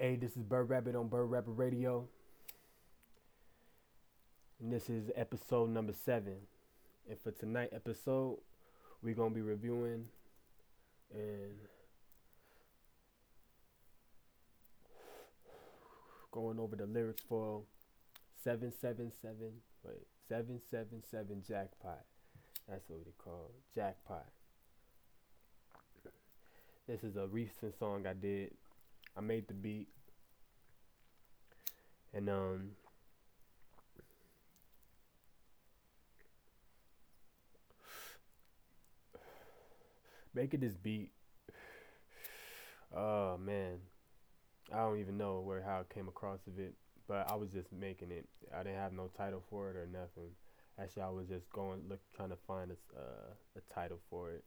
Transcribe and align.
Hey, 0.00 0.14
this 0.14 0.36
is 0.36 0.44
Bird 0.44 0.70
Rabbit 0.70 0.94
on 0.94 1.08
Bird 1.08 1.24
Rabbit 1.24 1.50
Radio. 1.56 2.06
And 4.60 4.72
this 4.72 4.88
is 4.88 5.10
episode 5.16 5.70
number 5.70 5.92
seven. 5.92 6.36
And 7.10 7.18
for 7.18 7.32
tonight 7.32 7.70
episode, 7.72 8.38
we're 9.02 9.16
gonna 9.16 9.34
be 9.34 9.40
reviewing 9.40 10.04
and 11.12 11.56
going 16.30 16.60
over 16.60 16.76
the 16.76 16.86
lyrics 16.86 17.22
for 17.28 17.62
777 18.44 19.50
wait 19.82 20.06
777 20.28 21.42
jackpot 21.48 22.04
that's 22.68 22.88
what 22.88 23.04
they 23.04 23.10
call 23.16 23.50
jackpot 23.74 24.26
this 26.86 27.02
is 27.02 27.16
a 27.16 27.26
recent 27.26 27.76
song 27.78 28.06
i 28.06 28.12
did 28.12 28.52
i 29.18 29.20
made 29.20 29.46
the 29.48 29.54
beat 29.54 29.88
and 32.14 32.30
um 32.30 32.70
making 40.34 40.60
this 40.60 40.76
beat 40.76 41.10
oh 42.96 43.36
man 43.36 43.78
i 44.72 44.76
don't 44.76 44.98
even 45.00 45.18
know 45.18 45.40
where 45.40 45.62
how 45.62 45.80
it 45.80 45.88
came 45.92 46.08
across 46.08 46.38
of 46.46 46.58
it 46.58 46.74
but 47.08 47.26
I 47.30 47.34
was 47.34 47.50
just 47.50 47.72
making 47.72 48.10
it. 48.12 48.28
I 48.54 48.62
didn't 48.62 48.78
have 48.78 48.92
no 48.92 49.10
title 49.16 49.42
for 49.50 49.70
it 49.70 49.76
or 49.76 49.88
nothing. 49.90 50.30
Actually, 50.78 51.02
I 51.02 51.08
was 51.08 51.26
just 51.26 51.50
going 51.50 51.80
look 51.88 52.00
trying 52.14 52.28
to 52.28 52.36
find 52.46 52.70
a 52.70 52.76
uh, 52.96 53.32
a 53.56 53.74
title 53.74 53.98
for 54.10 54.30
it, 54.30 54.44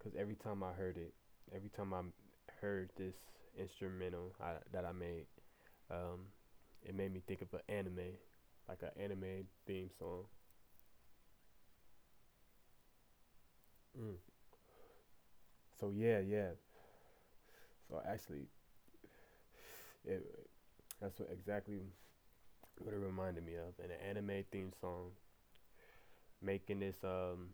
cause 0.00 0.12
every 0.16 0.36
time 0.36 0.62
I 0.62 0.72
heard 0.72 0.96
it, 0.96 1.14
every 1.56 1.70
time 1.70 1.92
I 1.92 2.02
heard 2.60 2.90
this 2.96 3.14
instrumental 3.58 4.32
I, 4.42 4.54
that 4.72 4.84
I 4.84 4.92
made, 4.92 5.26
um, 5.90 6.26
it 6.82 6.94
made 6.94 7.12
me 7.12 7.20
think 7.26 7.42
of 7.42 7.52
an 7.54 7.60
anime, 7.68 8.16
like 8.68 8.82
an 8.82 8.90
anime 9.02 9.46
theme 9.66 9.90
song. 9.98 10.24
Mm. 13.98 14.16
So 15.78 15.90
yeah, 15.90 16.20
yeah. 16.20 16.52
So 17.88 18.00
actually, 18.08 18.48
it 20.04 20.22
that's 21.00 21.18
what 21.18 21.30
exactly 21.32 21.80
what 22.78 22.94
it 22.94 22.98
reminded 22.98 23.44
me 23.44 23.54
of. 23.56 23.74
An 23.84 23.90
anime 24.08 24.44
theme 24.50 24.72
song. 24.80 25.10
Making 26.42 26.80
this 26.80 26.96
um 27.04 27.50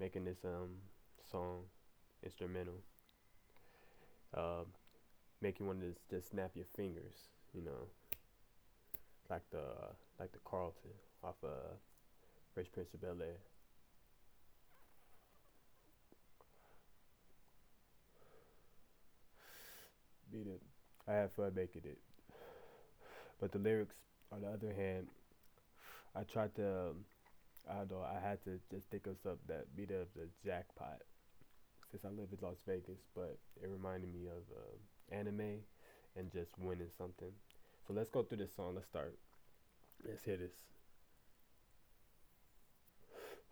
making 0.00 0.24
this 0.24 0.44
um 0.44 0.70
song 1.30 1.62
instrumental. 2.24 2.82
Um 4.34 4.66
making 5.42 5.66
want 5.66 5.80
to 5.80 5.94
just 6.08 6.30
snap 6.30 6.52
your 6.54 6.66
fingers, 6.76 7.14
you 7.52 7.62
know. 7.62 7.88
Like 9.28 9.42
the 9.50 9.64
like 10.20 10.32
the 10.32 10.38
Carlton 10.44 10.90
off 11.24 11.36
uh 11.44 11.74
Fresh 12.54 12.66
Prince 12.72 12.94
of 12.94 13.00
Bel 13.00 13.16
Air. 13.20 13.38
Beat 20.30 20.46
it. 20.46 20.62
I 21.08 21.12
had 21.12 21.32
fun 21.32 21.52
making 21.54 21.82
it. 21.84 21.98
But 23.40 23.52
the 23.52 23.58
lyrics, 23.58 23.96
on 24.32 24.42
the 24.42 24.48
other 24.48 24.72
hand, 24.72 25.08
I 26.14 26.22
tried 26.22 26.54
to, 26.56 26.90
um, 26.90 27.04
I 27.68 27.74
don't 27.78 27.90
know, 27.90 28.02
I 28.02 28.20
had 28.20 28.42
to 28.44 28.60
just 28.70 28.88
think 28.88 29.06
of 29.06 29.16
something 29.22 29.48
that 29.48 29.74
beat 29.76 29.90
up 29.90 30.08
the 30.14 30.28
jackpot 30.44 31.00
since 31.90 32.04
I 32.04 32.08
live 32.08 32.28
in 32.32 32.38
Las 32.40 32.62
Vegas, 32.66 33.00
but 33.14 33.36
it 33.62 33.68
reminded 33.68 34.12
me 34.14 34.26
of 34.26 34.44
uh, 34.56 34.76
anime 35.12 35.60
and 36.16 36.32
just 36.32 36.50
winning 36.58 36.90
something. 36.96 37.32
So 37.86 37.94
let's 37.94 38.10
go 38.10 38.22
through 38.22 38.38
this 38.38 38.54
song. 38.54 38.74
Let's 38.74 38.86
start. 38.86 39.14
Let's 40.06 40.24
hear 40.24 40.36
this. 40.36 40.52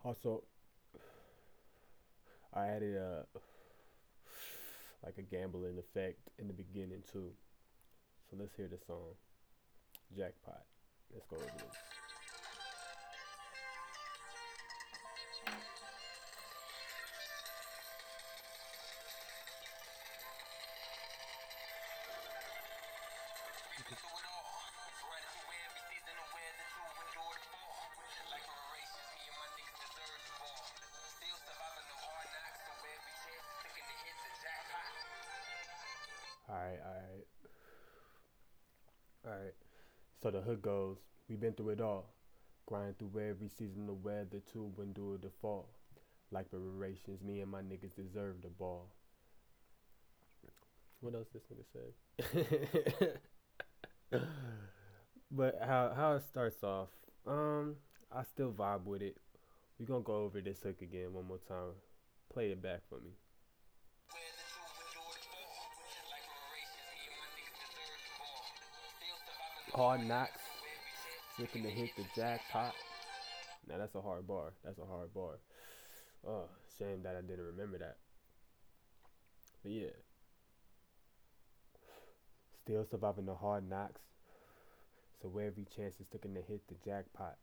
Also, 0.03 0.43
I 2.53 2.67
added 2.67 2.95
a 2.95 3.25
like 5.03 5.17
a 5.17 5.21
gambling 5.21 5.77
effect 5.77 6.19
in 6.37 6.47
the 6.47 6.53
beginning 6.53 7.03
too. 7.11 7.31
So 8.29 8.37
let's 8.39 8.55
hear 8.55 8.67
the 8.67 8.77
song. 8.85 9.15
Jackpot. 10.15 10.63
Let's 11.13 11.25
go 11.27 11.37
over 11.37 11.45
this. 11.45 11.90
Alright. 39.25 39.53
So 40.21 40.31
the 40.31 40.41
hook 40.41 40.61
goes, 40.61 40.97
We've 41.29 41.39
been 41.39 41.53
through 41.53 41.69
it 41.69 41.81
all. 41.81 42.13
Grind 42.65 42.97
through 42.97 43.21
every 43.21 43.47
season 43.49 43.87
of 43.89 44.03
weather 44.03 44.41
to 44.53 44.71
endure 44.81 45.17
the 45.17 45.29
fall. 45.41 45.69
Like 46.31 46.47
reparations, 46.51 47.21
me 47.21 47.41
and 47.41 47.51
my 47.51 47.61
niggas 47.61 47.95
deserve 47.95 48.41
the 48.41 48.49
ball. 48.49 48.87
What 51.01 51.15
else 51.15 51.27
this 51.33 51.43
nigga 51.51 51.65
said? 51.71 53.19
but 55.31 55.59
how 55.65 55.93
how 55.95 56.13
it 56.13 56.23
starts 56.29 56.63
off, 56.63 56.89
um, 57.25 57.75
I 58.11 58.23
still 58.23 58.51
vibe 58.51 58.83
with 58.85 59.01
it. 59.01 59.17
We 59.79 59.85
gonna 59.85 60.01
go 60.01 60.23
over 60.23 60.41
this 60.41 60.61
hook 60.61 60.81
again 60.81 61.13
one 61.13 61.27
more 61.27 61.39
time. 61.47 61.73
Play 62.31 62.51
it 62.51 62.61
back 62.61 62.81
for 62.89 62.99
me. 62.99 63.11
Hard 69.73 70.05
knocks, 70.05 70.41
looking 71.39 71.63
to 71.63 71.69
hit 71.69 71.91
the 71.95 72.03
jackpot. 72.13 72.73
Now 73.69 73.77
that's 73.77 73.95
a 73.95 74.01
hard 74.01 74.27
bar. 74.27 74.51
That's 74.65 74.79
a 74.79 74.85
hard 74.85 75.13
bar. 75.13 75.39
Oh, 76.27 76.49
shame 76.77 77.03
that 77.03 77.15
I 77.15 77.21
didn't 77.21 77.45
remember 77.45 77.77
that. 77.77 77.95
But 79.63 79.71
yeah. 79.71 79.95
Still 82.63 82.85
surviving 82.85 83.25
the 83.25 83.35
hard 83.35 83.69
knocks. 83.69 84.01
So 85.21 85.29
every 85.37 85.65
chance 85.75 85.95
is 86.01 86.07
taking 86.11 86.33
to 86.33 86.41
hit 86.41 86.67
the 86.67 86.75
jackpot. 86.83 87.37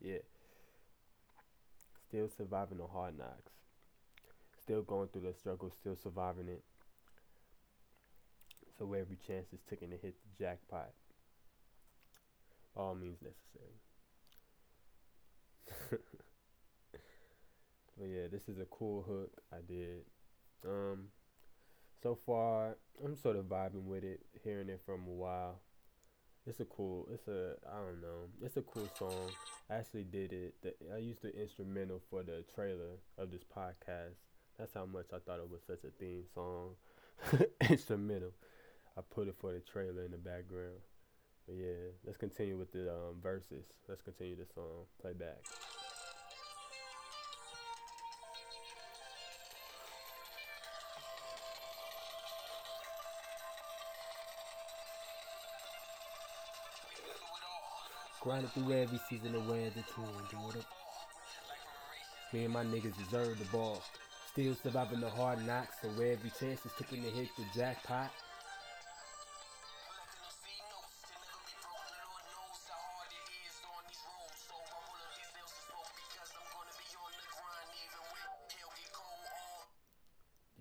Yeah. 0.00 0.18
Still 2.08 2.30
surviving 2.36 2.78
the 2.78 2.86
hard 2.86 3.18
knocks. 3.18 3.52
Still 4.62 4.82
going 4.82 5.08
through 5.08 5.22
the 5.22 5.34
struggle, 5.34 5.70
still 5.78 5.96
surviving 6.02 6.48
it. 6.48 6.62
So 8.78 8.92
every 8.92 9.18
chance 9.26 9.46
is 9.52 9.60
taken 9.70 9.90
to 9.90 9.96
hit 9.96 10.14
the 10.22 10.44
jackpot. 10.44 10.90
All 12.76 12.94
means 12.94 13.18
necessary. 13.22 13.78
but 17.98 18.08
yeah, 18.08 18.26
this 18.30 18.48
is 18.48 18.58
a 18.58 18.66
cool 18.66 19.02
hook 19.02 19.30
I 19.52 19.58
did. 19.66 20.02
Um, 20.66 21.08
so 22.02 22.18
far 22.26 22.76
I'm 23.04 23.16
sort 23.16 23.36
of 23.36 23.44
vibing 23.44 23.84
with 23.84 24.02
it, 24.02 24.20
hearing 24.42 24.68
it 24.68 24.80
from 24.84 25.06
a 25.06 25.10
while. 25.10 25.60
It's 26.46 26.60
a 26.60 26.64
cool. 26.66 27.08
It's 27.12 27.26
a 27.28 27.54
I 27.66 27.76
don't 27.76 28.02
know. 28.02 28.28
It's 28.42 28.56
a 28.58 28.62
cool 28.62 28.88
song. 28.98 29.30
I 29.70 29.76
actually 29.76 30.04
did 30.04 30.32
it. 30.32 30.54
The, 30.62 30.74
I 30.94 30.98
used 30.98 31.22
the 31.22 31.34
instrumental 31.40 32.02
for 32.10 32.22
the 32.22 32.44
trailer 32.54 32.98
of 33.16 33.30
this 33.30 33.44
podcast. 33.44 34.16
That's 34.58 34.74
how 34.74 34.84
much 34.84 35.06
I 35.14 35.18
thought 35.18 35.38
it 35.38 35.50
was 35.50 35.62
such 35.66 35.84
a 35.84 35.90
theme 35.98 36.24
song. 36.34 36.74
instrumental. 37.70 38.32
I 38.96 39.00
put 39.10 39.26
it 39.26 39.34
for 39.40 39.52
the 39.52 39.58
trailer 39.58 40.04
in 40.04 40.12
the 40.12 40.18
background. 40.18 40.78
But 41.46 41.56
yeah, 41.56 41.90
let's 42.06 42.16
continue 42.16 42.56
with 42.56 42.70
the 42.72 42.90
um, 42.90 43.20
verses. 43.20 43.66
Let's 43.88 44.02
continue 44.02 44.36
the 44.36 44.46
song. 44.54 44.86
Play 45.02 45.12
back. 45.14 45.42
Grinding 58.22 58.50
through 58.50 58.72
every 58.72 59.00
season 59.10 59.34
of 59.34 59.46
weather 59.48 59.70
to 59.70 60.00
endure 60.00 60.56
it. 60.56 60.64
Me 62.32 62.44
and 62.44 62.54
my 62.54 62.64
niggas 62.64 62.96
deserve 62.96 63.38
the 63.38 63.44
ball. 63.46 63.82
Still 64.32 64.54
surviving 64.62 65.00
the 65.00 65.10
hard 65.10 65.44
knocks, 65.46 65.76
so 65.82 65.88
every 65.88 66.30
chance 66.40 66.64
is 66.64 66.72
taking 66.78 67.02
to 67.04 67.10
hit 67.10 67.28
the 67.36 67.44
jackpot. 67.54 68.10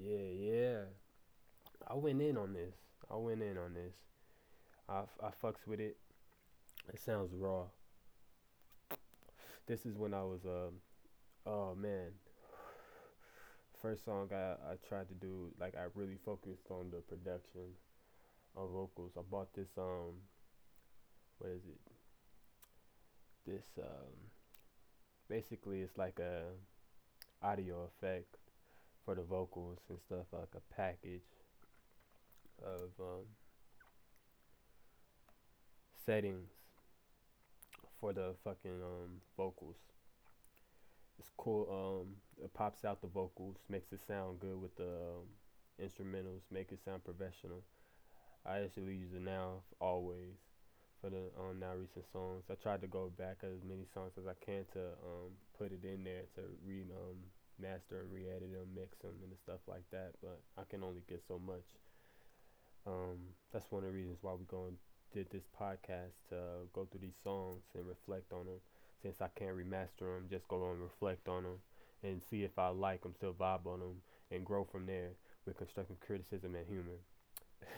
Yeah, 0.03 0.17
yeah. 0.37 0.77
I 1.87 1.93
went 1.93 2.21
in 2.21 2.37
on 2.37 2.53
this. 2.53 2.75
I 3.09 3.15
went 3.15 3.41
in 3.41 3.57
on 3.57 3.73
this. 3.73 3.93
I, 4.89 5.03
I 5.25 5.29
fucks 5.41 5.65
with 5.65 5.79
it. 5.79 5.95
It 6.93 6.99
sounds 6.99 7.31
raw. 7.33 7.63
This 9.65 9.85
is 9.85 9.95
when 9.97 10.13
I 10.13 10.23
was 10.23 10.41
um 10.45 10.73
oh 11.45 11.73
man. 11.75 12.11
First 13.81 14.03
song 14.03 14.27
I, 14.33 14.71
I 14.71 14.75
tried 14.89 15.07
to 15.07 15.13
do 15.13 15.51
like 15.57 15.75
I 15.77 15.85
really 15.95 16.17
focused 16.25 16.69
on 16.69 16.91
the 16.91 16.97
production 16.97 17.71
of 18.57 18.71
vocals. 18.71 19.13
I 19.17 19.21
bought 19.21 19.53
this 19.53 19.69
um 19.77 20.19
what 21.37 21.51
is 21.51 21.63
it? 21.65 21.79
This 23.47 23.65
um 23.77 24.11
basically 25.29 25.81
it's 25.81 25.97
like 25.97 26.19
a 26.19 26.43
audio 27.41 27.87
effect 27.87 28.35
for 29.05 29.15
the 29.15 29.21
vocals 29.21 29.79
and 29.89 29.99
stuff 29.99 30.25
like 30.31 30.49
a 30.55 30.73
package 30.73 31.21
of 32.63 32.89
um 32.99 33.25
settings 36.05 36.49
for 37.99 38.13
the 38.13 38.35
fucking 38.43 38.81
um 38.81 39.21
vocals. 39.37 39.77
It's 41.19 41.29
cool. 41.37 41.67
Um, 41.69 42.15
it 42.43 42.53
pops 42.53 42.83
out 42.83 43.01
the 43.01 43.07
vocals, 43.07 43.57
makes 43.69 43.91
it 43.93 43.99
sound 44.07 44.39
good 44.39 44.59
with 44.61 44.75
the 44.75 44.83
um, 44.83 45.27
instrumentals, 45.81 46.41
make 46.51 46.71
it 46.71 46.79
sound 46.83 47.03
professional. 47.03 47.63
I 48.45 48.59
actually 48.59 48.95
use 48.95 49.13
it 49.13 49.21
now, 49.21 49.61
always, 49.79 50.35
for 50.99 51.09
the 51.09 51.31
um, 51.39 51.59
now 51.59 51.75
recent 51.79 52.05
songs. 52.11 52.43
I 52.49 52.55
tried 52.55 52.81
to 52.81 52.87
go 52.87 53.11
back 53.17 53.37
as 53.43 53.63
many 53.63 53.85
songs 53.93 54.13
as 54.17 54.25
I 54.27 54.33
can 54.43 54.65
to 54.73 54.79
um, 54.79 55.31
put 55.57 55.71
it 55.71 55.85
in 55.85 56.03
there 56.03 56.23
to 56.35 56.41
re 56.65 56.81
um, 56.81 57.17
master 57.59 58.01
and 58.01 58.11
re-edit 58.11 58.51
them, 58.51 58.73
mix 58.75 58.97
them, 58.99 59.15
and 59.23 59.33
stuff 59.43 59.61
like 59.67 59.83
that. 59.91 60.13
But 60.21 60.41
I 60.57 60.63
can 60.69 60.83
only 60.83 61.03
get 61.07 61.23
so 61.27 61.39
much. 61.39 61.65
Um, 62.85 63.33
that's 63.51 63.71
one 63.71 63.83
of 63.83 63.89
the 63.91 63.95
reasons 63.95 64.19
why 64.21 64.33
we're 64.33 64.49
going 64.49 64.77
did 65.13 65.29
this 65.29 65.45
podcast 65.59 66.17
to 66.29 66.65
go 66.73 66.87
through 66.89 67.01
these 67.01 67.21
songs 67.23 67.61
and 67.75 67.87
reflect 67.87 68.33
on 68.33 68.45
them. 68.45 68.59
Since 69.01 69.21
I 69.21 69.27
can't 69.35 69.55
remaster 69.55 69.99
them, 69.99 70.27
just 70.29 70.47
go 70.47 70.71
and 70.71 70.81
reflect 70.81 71.27
on 71.27 71.43
them 71.43 71.59
and 72.03 72.21
see 72.29 72.43
if 72.43 72.57
I 72.57 72.69
like 72.69 73.03
them, 73.03 73.13
still 73.15 73.33
vibe 73.33 73.65
on 73.65 73.79
them, 73.79 74.01
and 74.31 74.45
grow 74.45 74.63
from 74.63 74.85
there 74.85 75.11
with 75.45 75.57
constructive 75.57 75.99
criticism 75.99 76.55
and 76.55 76.65
humor. 76.65 76.99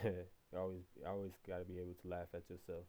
always, 0.58 0.84
always 1.08 1.34
got 1.48 1.60
to 1.60 1.66
be 1.66 1.80
able 1.80 1.96
to 2.02 2.08
laugh 2.08 2.28
at 2.34 2.50
yourself. 2.50 2.86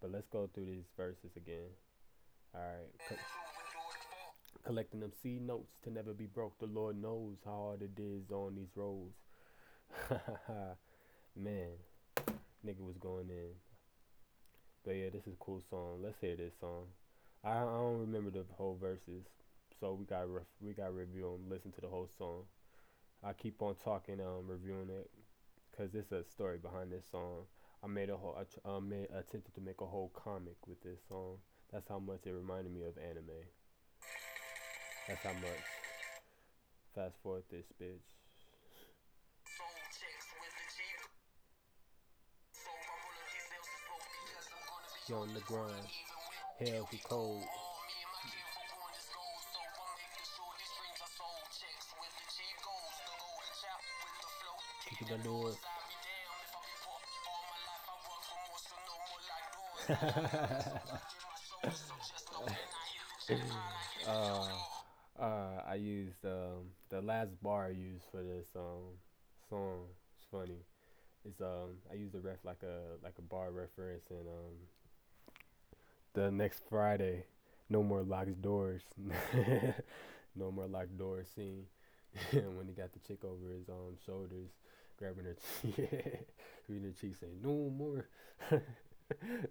But 0.00 0.12
let's 0.12 0.28
go 0.28 0.48
through 0.52 0.66
these 0.66 0.90
verses 0.96 1.36
again. 1.36 1.70
All 2.54 2.60
right. 2.60 3.18
Co- 4.52 4.60
collecting 4.64 5.00
them 5.00 5.12
C 5.22 5.38
notes 5.40 5.72
to 5.84 5.90
never 5.90 6.12
be 6.12 6.26
broke. 6.26 6.58
The 6.58 6.66
Lord 6.66 7.00
knows 7.00 7.38
how 7.44 7.76
hard 7.76 7.82
it 7.82 8.00
is 8.00 8.30
on 8.30 8.54
these 8.56 8.76
roads. 8.76 9.16
Man, 11.36 11.70
nigga 12.66 12.80
was 12.80 12.96
going 12.98 13.30
in. 13.30 13.52
But 14.84 14.92
yeah, 14.96 15.10
this 15.10 15.26
is 15.26 15.34
a 15.34 15.44
cool 15.44 15.62
song. 15.70 16.00
Let's 16.02 16.20
hear 16.20 16.36
this 16.36 16.54
song. 16.60 16.86
I, 17.44 17.58
I 17.58 17.60
don't 17.62 18.00
remember 18.00 18.30
the 18.30 18.44
whole 18.56 18.76
verses, 18.80 19.24
so 19.80 19.94
we 19.94 20.04
got 20.04 20.32
ref, 20.32 20.44
we 20.60 20.72
got 20.72 20.94
review 20.94 21.22
them. 21.22 21.50
Listen 21.50 21.72
to 21.72 21.80
the 21.80 21.88
whole 21.88 22.08
song. 22.18 22.44
I 23.24 23.32
keep 23.32 23.62
on 23.62 23.76
talking, 23.76 24.20
um, 24.20 24.46
reviewing 24.46 24.90
it, 24.90 25.10
cause 25.76 25.90
there's 25.92 26.10
a 26.12 26.24
story 26.28 26.58
behind 26.58 26.92
this 26.92 27.04
song. 27.10 27.44
I 27.82 27.86
made 27.86 28.10
a 28.10 28.16
whole, 28.16 28.36
I 28.36 28.68
uh, 28.68 28.80
made 28.80 29.08
attempted 29.10 29.54
to 29.54 29.60
make 29.60 29.80
a 29.80 29.86
whole 29.86 30.10
comic 30.14 30.56
with 30.66 30.82
this 30.82 30.98
song. 31.08 31.38
That's 31.72 31.88
how 31.88 31.98
much 31.98 32.26
it 32.26 32.32
reminded 32.32 32.72
me 32.72 32.82
of 32.82 32.98
anime. 32.98 33.46
That's 35.08 35.22
how 35.22 35.32
much. 35.32 35.64
Fast 36.94 37.14
forward 37.22 37.42
this 37.50 37.66
bitch. 37.80 38.12
on 45.12 45.34
the 45.34 45.40
grind. 45.40 45.86
Hell 46.58 46.88
be 46.90 46.98
cold. 47.04 47.42
Kicking 54.88 55.16
the 55.16 55.22
door. 55.22 55.52
uh, 64.08 64.71
uh, 65.22 65.62
I 65.66 65.74
used 65.76 66.24
um, 66.24 66.72
the 66.90 67.00
last 67.00 67.30
bar 67.42 67.66
I 67.66 67.70
used 67.70 68.04
for 68.10 68.22
this 68.22 68.46
um, 68.56 68.98
song. 69.48 69.84
It's 70.18 70.26
funny. 70.30 70.58
It's 71.24 71.40
um 71.40 71.76
I 71.90 71.94
used 71.94 72.12
the 72.12 72.20
ref 72.20 72.38
like 72.44 72.62
a 72.64 73.02
like 73.04 73.14
a 73.18 73.22
bar 73.22 73.52
reference 73.52 74.10
and 74.10 74.26
um 74.26 74.56
the 76.14 76.30
next 76.30 76.62
Friday, 76.68 77.24
no 77.70 77.82
more 77.82 78.02
locked 78.02 78.42
doors, 78.42 78.82
no 80.36 80.50
more 80.50 80.66
locked 80.66 80.98
doors 80.98 81.28
scene. 81.34 81.64
when 82.32 82.66
he 82.66 82.74
got 82.74 82.92
the 82.92 82.98
chick 82.98 83.24
over 83.24 83.52
his 83.56 83.68
um 83.68 83.96
shoulders, 84.04 84.50
grabbing 84.98 85.24
her, 85.24 85.36
cheek, 85.62 85.76
reading 86.68 86.88
her 86.88 86.92
cheek, 87.00 87.14
saying, 87.18 87.40
"No 87.42 87.70
more 87.70 88.04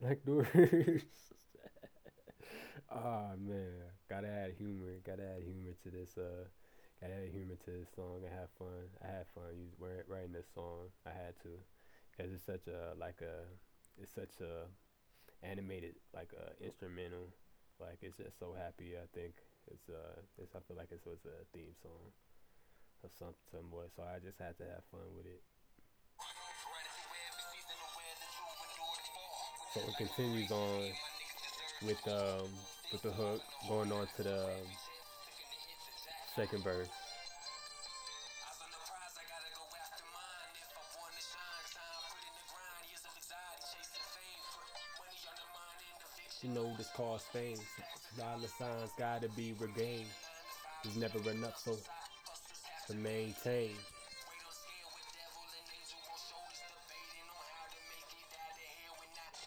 locked 0.02 0.26
doors." 0.26 1.04
Oh, 2.92 3.32
man, 3.40 3.92
gotta 4.10 4.28
add 4.28 4.54
humor. 4.58 5.00
Gotta 5.06 5.24
add 5.24 5.44
humor 5.44 5.72
to 5.84 5.90
this. 5.92 6.18
Uh, 6.18 6.48
gotta 7.00 7.16
add 7.16 7.32
humor 7.32 7.56
to 7.66 7.72
this 7.72 7.90
song 7.96 8.22
and 8.24 8.34
have 8.34 8.52
fun. 8.60 8.92
I 9.04 9.08
had 9.08 9.28
fun 9.34 9.72
writing 9.80 10.34
this 10.34 10.48
song. 10.54 10.92
I 11.06 11.12
had 11.12 11.36
to, 11.44 11.52
cause 12.18 12.32
it's 12.34 12.46
such 12.46 12.68
a 12.68 12.94
like 13.00 13.20
a, 13.22 13.48
it's 14.02 14.14
such 14.14 14.40
a 14.42 14.68
animated 15.44 15.96
like 16.14 16.32
uh, 16.38 16.52
instrumental. 16.64 17.32
Like 17.80 17.98
it's 18.02 18.18
just 18.18 18.38
so 18.38 18.54
happy. 18.54 18.94
I 18.94 19.08
think 19.16 19.34
it's 19.72 19.90
uh 19.90 20.22
it's 20.38 20.54
I 20.54 20.60
feel 20.68 20.78
like 20.78 20.92
it's 20.92 21.06
was 21.06 21.26
a 21.26 21.42
theme 21.56 21.74
song 21.82 22.14
or 23.02 23.10
something 23.10 23.48
somewhat. 23.50 23.90
So 23.96 24.04
I 24.04 24.20
just 24.20 24.38
had 24.38 24.58
to 24.60 24.66
have 24.70 24.86
fun 24.92 25.10
with 25.18 25.26
it. 25.26 25.42
So 29.74 29.80
it 29.80 29.96
continues 29.98 30.52
on 30.52 30.92
with 31.84 32.08
um 32.08 32.48
with 32.92 33.02
the 33.02 33.12
hook 33.12 33.42
going 33.68 33.92
on 33.92 34.08
to 34.18 34.24
the 34.24 34.44
um, 34.44 34.50
second 36.36 36.64
verse. 36.64 36.90
You 46.44 46.50
know 46.50 46.74
this 46.78 46.90
cost 46.96 47.32
fame. 47.32 47.58
Dollar 48.18 48.48
signs 48.58 48.90
gotta 48.98 49.30
be 49.30 49.54
regained. 49.60 50.08
There's 50.84 50.98
never 50.98 51.30
enough, 51.30 51.58
so 51.58 51.78
to 52.88 52.96
maintain. 52.96 53.72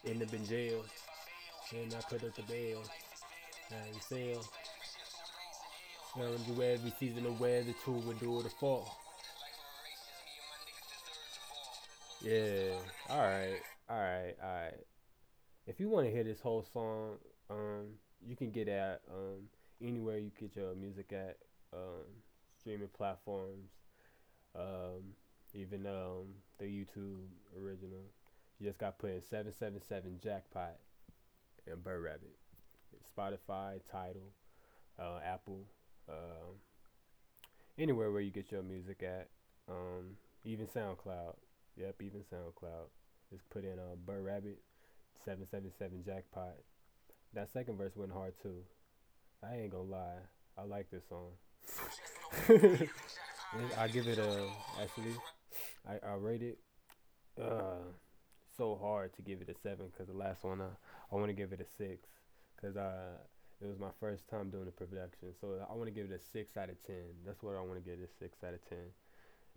End 0.07 0.23
up 0.23 0.33
in 0.33 0.47
jail, 0.47 0.85
and 1.73 1.95
I 1.95 2.01
put 2.09 2.25
up 2.25 2.35
the 2.35 2.43
bail. 2.43 2.83
And 3.71 4.03
sell. 4.03 4.45
Learn 6.17 6.39
you 6.47 6.63
every 6.63 6.93
season 6.99 7.27
of 7.27 7.39
to 7.39 8.11
endure 8.11 8.43
the 8.43 8.51
fall. 8.51 8.97
Yeah. 12.21 12.75
All 13.11 13.21
right. 13.21 13.59
All 13.89 13.99
right. 13.99 14.35
All 14.43 14.55
right 14.55 14.85
if 15.67 15.81
you 15.81 15.89
want 15.89 16.07
to 16.07 16.13
hear 16.13 16.25
this 16.25 16.41
whole 16.41 16.65
song, 16.73 17.17
um, 17.51 17.87
you 18.27 18.37
can 18.37 18.51
get 18.51 18.69
at 18.69 19.01
um, 19.11 19.49
anywhere 19.83 20.19
you 20.19 20.31
get 20.39 20.57
your 20.57 20.75
music 20.75 21.13
at, 21.13 21.39
um, 21.73 22.05
streaming 22.61 22.89
platforms, 22.89 23.71
um, 24.55 25.03
even 25.55 25.87
um, 25.87 26.27
the 26.59 26.65
YouTube 26.65 27.25
original. 27.59 28.05
You 28.59 28.69
just 28.69 28.79
got 28.79 28.99
put 28.99 29.11
in 29.11 29.23
777 29.23 30.21
Jackpot 30.23 30.77
and 31.71 31.83
Bird 31.83 32.03
Rabbit. 32.03 32.37
Spotify, 33.17 33.81
Tidal, 33.91 34.33
uh, 34.99 35.19
Apple, 35.25 35.61
uh, 36.09 36.53
anywhere 37.79 38.11
where 38.11 38.21
you 38.21 38.31
get 38.31 38.51
your 38.51 38.63
music 38.63 39.03
at, 39.03 39.29
um, 39.69 40.17
even 40.45 40.67
SoundCloud. 40.67 41.35
Yep, 41.77 41.97
even 42.03 42.21
SoundCloud. 42.21 42.89
Just 43.31 43.49
put 43.51 43.65
in 43.65 43.79
uh, 43.79 43.97
Bird 44.07 44.25
Rabbit 44.25 44.59
777 45.25 46.05
jackpot. 46.05 46.55
That 47.35 47.51
second 47.53 47.79
verse 47.79 47.97
went 47.97 48.13
hard 48.13 48.35
too. 48.43 48.63
I 49.43 49.57
ain't 49.57 49.73
gonna 49.73 49.85
lie. 49.85 50.19
I 50.57 50.63
like 50.65 50.91
this 50.91 51.03
song. 51.09 51.33
I 53.79 53.89
give 53.89 54.07
it 54.07 54.19
a 54.19 54.49
actually. 54.81 55.15
I 55.89 55.99
I 56.07 56.15
rate 56.15 56.43
it. 56.43 56.59
Uh, 57.41 57.83
so 58.57 58.79
hard 58.81 59.15
to 59.15 59.23
give 59.23 59.41
it 59.41 59.49
a 59.49 59.55
seven 59.55 59.87
because 59.93 60.09
the 60.09 60.17
last 60.17 60.45
one 60.45 60.61
I 60.61 60.71
I 61.13 61.17
want 61.17 61.29
to 61.29 61.35
give 61.35 61.53
it 61.53 61.61
a 61.61 61.67
six 61.67 62.09
because 62.57 62.77
uh 62.77 63.19
it 63.61 63.67
was 63.67 63.79
my 63.79 63.93
first 64.01 64.29
time 64.29 64.51
doing 64.51 64.67
the 64.67 64.73
production. 64.73 65.29
So 65.41 65.65
I 65.71 65.75
want 65.75 65.87
to 65.87 65.95
give 65.95 66.11
it 66.11 66.15
a 66.15 66.19
six 66.21 66.57
out 66.57 66.69
of 66.69 66.83
ten. 66.87 67.05
That's 67.25 67.43
what 67.43 67.57
I 67.57 67.61
want 67.61 67.83
to 67.83 67.89
give 67.89 68.01
it 68.01 68.11
a 68.11 68.19
six 68.19 68.39
out 68.45 68.55
of 68.55 68.69
ten 68.69 68.93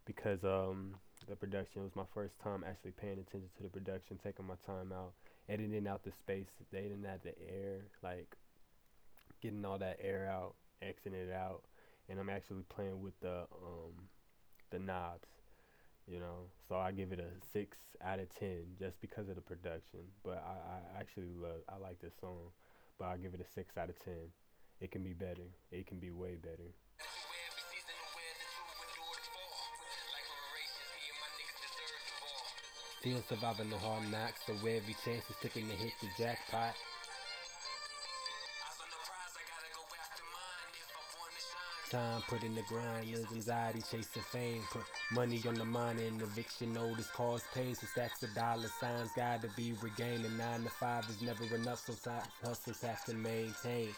because 0.06 0.44
um 0.44 0.96
the 1.28 1.36
production. 1.36 1.84
Was 1.84 1.96
my 1.96 2.08
first 2.14 2.40
time 2.40 2.64
actually 2.68 2.92
paying 2.92 3.20
attention 3.20 3.50
to 3.58 3.64
the 3.64 3.70
production, 3.70 4.20
taking 4.24 4.48
my 4.48 4.56
time 4.66 4.92
out, 4.94 5.14
editing 5.50 5.88
out 5.88 6.04
the 6.04 6.12
space, 6.12 6.48
editing 6.74 7.06
out 7.06 7.24
the 7.24 7.38
air, 7.40 7.86
like 8.04 8.36
getting 9.42 9.66
all 9.66 9.78
that 9.78 9.98
air 10.02 10.30
out, 10.32 10.56
exiting 10.82 11.20
it 11.20 11.32
out, 11.34 11.64
and 12.10 12.20
I'm 12.20 12.30
actually 12.30 12.64
playing 12.70 13.02
with 13.02 13.20
the 13.22 13.42
um, 13.52 14.08
the 14.72 14.80
knobs, 14.80 15.28
you 16.08 16.20
know. 16.20 16.50
So 16.68 16.76
I 16.76 16.92
give 16.92 17.12
it 17.12 17.20
a 17.20 17.30
six 17.52 17.78
out 18.04 18.20
of 18.20 18.34
ten 18.34 18.64
just 18.80 19.00
because 19.02 19.30
of 19.30 19.36
the 19.36 19.42
production. 19.42 20.00
But 20.24 20.44
I, 20.46 20.76
I 20.76 21.00
actually 21.00 21.30
love, 21.36 21.62
I 21.70 21.78
like 21.78 22.00
this 22.02 22.14
song, 22.20 22.52
but 22.98 23.06
I 23.06 23.18
give 23.18 23.34
it 23.34 23.42
a 23.42 23.54
six 23.54 23.78
out 23.78 23.90
of 23.90 24.00
ten. 24.04 24.32
It 24.80 24.92
can 24.92 25.04
be 25.04 25.14
better. 25.14 25.48
It 25.72 25.88
can 25.88 26.00
be 26.00 26.12
way 26.12 26.36
better. 26.36 26.72
Still 33.02 33.22
surviving 33.30 33.70
the 33.70 33.78
hard 33.78 34.12
knocks, 34.12 34.42
so 34.46 34.54
every 34.54 34.96
chance 35.06 35.24
is 35.30 35.36
taking 35.42 35.68
to 35.70 35.76
hit 35.76 35.94
the 36.02 36.08
jackpot. 36.18 36.74
Time 41.92 42.22
put 42.28 42.44
in 42.44 42.54
the 42.54 42.64
grind, 42.64 43.08
lose 43.08 43.32
anxiety, 43.32 43.80
chasing 43.80 44.22
fame. 44.22 44.62
Put 44.72 44.84
money 45.14 45.42
on 45.48 45.56
the 45.56 45.64
mind 45.64 46.00
and 46.00 46.22
eviction 46.22 46.74
notice 46.74 47.08
cause 47.12 47.44
pain. 47.54 47.76
So 47.76 47.88
stacks 47.88 48.22
of 48.24 48.34
dollar 48.36 48.68
signs 48.82 49.12
gotta 49.16 49.48
be 49.56 49.74
regained. 49.82 50.26
And 50.26 50.38
nine 50.38 50.64
to 50.64 50.70
five 50.70 51.06
is 51.10 51.22
never 51.22 51.44
enough, 51.56 51.80
so 51.80 51.94
hustles 52.44 52.82
have 52.82 53.06
to 53.06 53.14
maintain. 53.14 53.90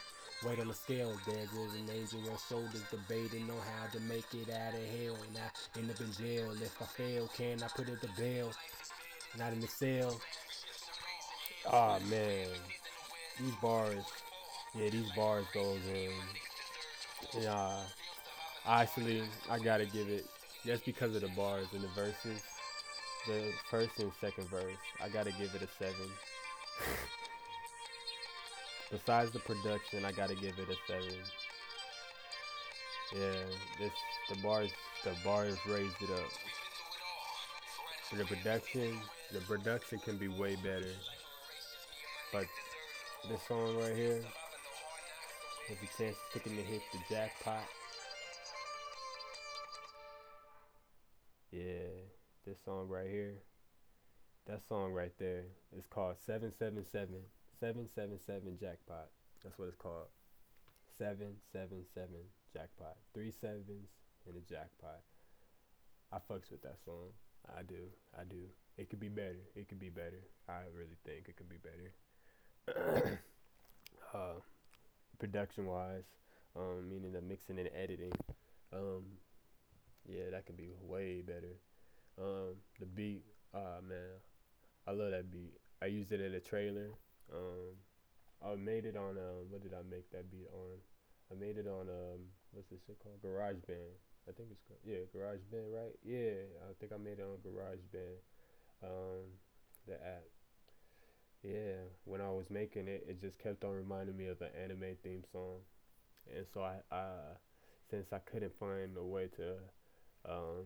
Weight 0.46 0.60
on 0.60 0.68
the 0.68 0.74
scale, 0.74 1.14
there's 1.26 1.50
an 1.52 1.90
angel 1.92 2.20
on 2.30 2.38
shoulders 2.48 2.84
debating 2.92 3.50
on 3.50 3.58
how 3.58 3.88
to 3.92 4.00
make 4.02 4.34
it 4.34 4.54
out 4.54 4.76
of 4.76 4.80
hell. 4.80 5.18
And 5.28 5.38
I 5.38 5.80
end 5.80 5.90
up 5.90 6.00
in 6.00 6.12
jail. 6.14 6.52
If 6.62 6.80
I 6.82 6.86
fail, 6.86 7.28
can 7.36 7.64
I 7.64 7.68
put 7.76 7.90
it 7.90 8.02
to 8.02 8.10
bail? 8.22 8.52
Not 9.38 9.52
in 9.52 9.62
the 9.62 9.68
cell. 9.68 10.20
Ah 11.68 11.98
oh, 12.00 12.10
man, 12.10 12.48
these 13.40 13.56
bars, 13.62 14.06
yeah, 14.76 14.90
these 14.90 15.12
bars 15.16 15.46
goes 15.54 15.82
in. 15.94 16.12
Yeah, 17.40 17.78
actually, 18.68 19.24
I 19.50 19.60
gotta 19.60 19.86
give 19.86 20.10
it 20.10 20.26
just 20.66 20.84
because 20.86 21.16
of 21.16 21.22
the 21.22 21.30
bars 21.30 21.68
and 21.74 21.84
the 21.84 21.88
verses. 21.90 22.42
The 23.28 23.52
first 23.70 24.00
and 24.00 24.12
second 24.20 24.50
verse, 24.50 24.64
I 25.04 25.10
gotta 25.10 25.32
give 25.32 25.54
it 25.54 25.62
a 25.62 25.68
seven. 25.78 26.10
Besides 28.92 29.32
the 29.32 29.40
production, 29.40 30.06
I 30.06 30.12
gotta 30.12 30.36
give 30.36 30.58
it 30.58 30.70
a 30.70 30.76
seven. 30.88 31.16
Yeah, 33.16 33.44
this 33.80 33.92
the 34.30 34.36
bars 34.42 34.72
the 35.04 35.12
bars 35.24 35.58
raised 35.68 36.02
it 36.02 36.10
up. 36.12 36.32
The 38.18 38.26
production, 38.26 38.98
the 39.32 39.40
production 39.42 40.00
can 40.00 40.18
be 40.18 40.28
way 40.28 40.56
better. 40.56 40.92
But 42.34 42.48
this 43.30 43.42
song 43.48 43.78
right 43.78 43.96
here, 43.96 44.24
a 45.78 45.98
chance 45.98 46.16
of 46.18 46.34
taking 46.34 46.58
to 46.58 46.64
hit 46.64 46.82
the 46.92 47.00
jackpot. 47.14 47.64
Yeah, 51.52 51.94
this 52.46 52.58
song 52.66 52.88
right 52.90 53.08
here. 53.10 53.36
That 54.48 54.62
song 54.68 54.94
right 54.94 55.14
there 55.20 55.44
is 55.78 55.86
called 55.86 56.16
777. 56.26 57.14
777 57.60 58.58
Jackpot. 58.60 59.10
That's 59.44 59.60
what 59.60 59.68
it's 59.68 59.78
called. 59.78 60.10
777 60.98 61.86
Jackpot. 62.54 62.98
Three 63.14 63.32
sevens 63.32 63.90
and 64.26 64.36
a 64.38 64.42
jackpot. 64.42 65.02
I 66.12 66.18
fucks 66.18 66.50
with 66.50 66.64
that 66.64 66.78
song. 66.84 67.14
I 67.56 67.62
do. 67.62 67.90
I 68.18 68.24
do. 68.24 68.50
It 68.78 68.90
could 68.90 69.00
be 69.00 69.10
better. 69.10 69.38
It 69.56 69.68
could 69.70 69.80
be 69.80 69.90
better. 69.90 70.24
I 70.48 70.62
really 70.74 70.98
think 71.06 71.30
it 71.30 71.36
could 71.36 71.50
be 71.50 71.62
better. 71.62 71.92
uh, 74.14 74.40
production 75.20 75.66
wise, 75.68 76.06
um, 76.56 76.90
meaning 76.90 77.12
the 77.12 77.22
mixing 77.22 77.60
and 77.60 77.70
editing. 77.76 78.12
Um, 78.74 79.04
yeah, 80.08 80.30
that 80.32 80.46
could 80.46 80.58
be 80.58 80.72
way 80.82 81.22
better. 81.22 81.60
Um, 82.18 82.56
the 82.80 82.86
beat, 82.86 83.24
ah 83.54 83.82
man, 83.88 84.20
I 84.88 84.92
love 84.92 85.12
that 85.12 85.32
beat. 85.32 85.54
I 85.82 85.86
used 85.86 86.12
it 86.12 86.22
in 86.22 86.34
a 86.34 86.40
trailer. 86.40 86.92
Um, 87.32 87.78
I 88.44 88.56
made 88.56 88.86
it 88.86 88.96
on 88.96 89.18
um, 89.18 89.50
what 89.50 89.62
did 89.62 89.74
I 89.74 89.84
make 89.90 90.10
that 90.12 90.32
beat 90.32 90.48
on? 90.54 90.80
I 91.32 91.40
made 91.40 91.58
it 91.58 91.68
on 91.68 91.90
um, 91.90 92.20
what's 92.52 92.70
this 92.70 92.80
shit 92.88 92.98
called? 93.00 93.22
GarageBand. 93.24 93.94
I 94.28 94.32
think 94.32 94.50
it's 94.52 94.64
called 94.68 94.80
yeah, 94.84 95.06
GarageBand, 95.16 95.70
right? 95.72 95.96
Yeah, 96.04 96.48
I 96.64 96.74
think 96.80 96.92
I 96.94 96.98
made 96.98 97.20
it 97.20 97.28
on 97.28 97.38
GarageBand. 97.46 98.20
Um, 98.82 99.28
the 99.88 99.94
app. 99.96 100.24
Yeah, 101.44 101.88
when 102.04 102.20
I 102.20 102.30
was 102.30 102.50
making 102.50 102.88
it, 102.88 103.06
it 103.08 103.22
just 103.22 103.40
kept 103.40 103.64
on 103.64 103.72
reminding 103.72 104.18
me 104.18 104.28
of 104.28 104.40
the 104.40 104.50
anime 104.62 104.98
theme 105.04 105.24
song, 105.32 105.60
and 106.36 106.46
so 106.54 106.62
I, 106.62 106.76
I 106.94 107.12
since 107.90 108.08
I 108.12 108.20
couldn't 108.20 108.60
find 108.60 108.98
a 108.98 109.04
way 109.04 109.28
to, 109.38 109.54
um, 110.30 110.66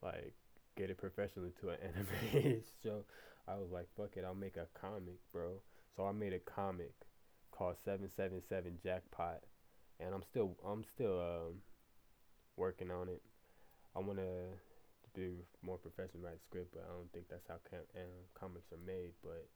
like 0.00 0.32
get 0.76 0.90
it 0.90 0.98
professionally 0.98 1.50
to 1.60 1.70
an 1.70 1.78
anime 1.82 2.62
show, 2.84 3.04
I 3.48 3.56
was 3.56 3.70
like, 3.72 3.88
fuck 3.96 4.16
it, 4.16 4.24
I'll 4.24 4.34
make 4.34 4.56
a 4.56 4.66
comic, 4.80 5.18
bro. 5.32 5.54
So 5.96 6.06
I 6.06 6.12
made 6.12 6.32
a 6.32 6.38
comic 6.38 6.94
called 7.50 7.76
Seven 7.84 8.08
Seven 8.16 8.40
Seven 8.48 8.78
Jackpot, 8.80 9.40
and 9.98 10.14
I'm 10.14 10.22
still 10.22 10.56
I'm 10.64 10.84
still 10.84 11.20
um, 11.20 11.54
working 12.56 12.92
on 12.92 13.08
it. 13.08 13.22
I 13.96 13.98
wanna 13.98 14.54
be 15.14 15.44
more 15.62 15.78
professional 15.78 16.24
write 16.24 16.40
script, 16.48 16.72
but 16.74 16.86
I 16.88 16.92
don't 16.92 17.10
think 17.12 17.28
that's 17.28 17.46
how 17.48 17.58
com- 17.68 17.90
um, 17.96 18.24
comics 18.34 18.72
are 18.72 18.84
made. 18.86 19.12
But 19.22 19.46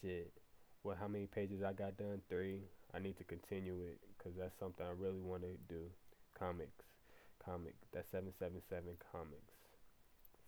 shit, 0.00 0.32
well, 0.82 0.96
how 0.98 1.08
many 1.08 1.26
pages 1.26 1.62
I 1.62 1.72
got 1.72 1.96
done? 1.96 2.20
Three. 2.28 2.62
I 2.94 2.98
need 2.98 3.18
to 3.18 3.24
continue 3.24 3.80
it 3.84 4.00
because 4.16 4.32
that's 4.38 4.56
something 4.58 4.86
I 4.86 4.96
really 4.96 5.20
want 5.20 5.42
to 5.42 5.54
do. 5.68 5.84
Comics, 6.38 6.84
comic. 7.44 7.74
That's 7.92 8.08
seven 8.10 8.32
seven 8.38 8.62
seven 8.68 8.96
comics. 9.12 9.54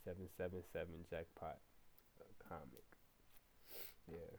Seven 0.05 0.29
seven 0.39 0.63
seven 0.73 1.05
jackpot 1.11 1.59
uh, 2.21 2.33
comic. 2.49 2.87
Yeah. 4.09 4.33